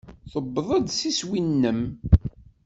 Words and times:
Tuwḍeḍ 0.31 0.85
s 0.91 0.99
iswi-nnem. 1.09 1.81